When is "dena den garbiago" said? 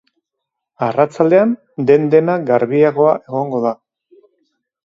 1.91-3.07